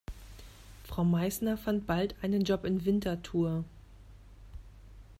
Frau 0.83 1.03
Meißner 1.03 1.57
fand 1.57 1.85
bald 1.85 2.15
einen 2.23 2.41
Job 2.43 2.65
in 2.65 2.85
Winterthur. 2.85 3.63